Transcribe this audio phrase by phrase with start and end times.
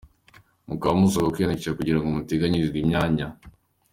[0.67, 3.25] Mukaba musabwa kwiyandikisha kugirango muteganyilizwe imyanya.